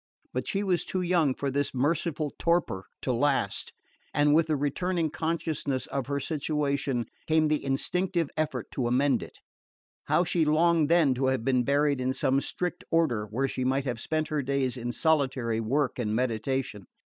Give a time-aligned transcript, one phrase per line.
[0.33, 3.71] But she was too young for this merciful torpor to last,
[4.15, 9.37] and with the returning consciousness of her situation came the instinctive effort to amend it.
[10.05, 13.85] How she longed then to have been buried in some strict order, where she might
[13.85, 16.87] have spent her days in solitary work and meditation!